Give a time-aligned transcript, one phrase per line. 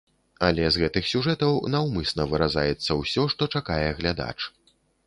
[0.45, 4.37] Але з гэтых сюжэтаў наўмысна выразаецца ўсё, што чакае глядач.